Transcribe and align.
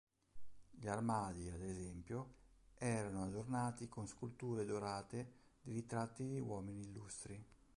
Gli 0.71 0.87
armadi, 0.87 1.47
ad 1.47 1.61
esempio, 1.61 2.33
erano 2.73 3.21
adornati 3.25 3.87
con 3.87 4.07
sculture 4.07 4.65
dorate 4.65 5.31
di 5.61 5.73
ritratti 5.73 6.25
di 6.25 6.39
uomini 6.39 6.81
illustri. 6.81 7.45